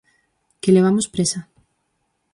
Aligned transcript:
Que 0.61 0.69
levamos 0.75 1.11
présa. 1.13 1.39